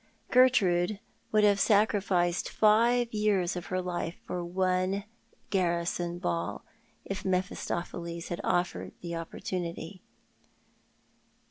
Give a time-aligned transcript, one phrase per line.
[0.31, 0.99] Gertrude
[1.31, 5.03] ■would have sacrificed five years of her life for one
[5.51, 6.65] garrison ball,
[7.05, 10.01] if Mephistopheles had offered her the opportuuity.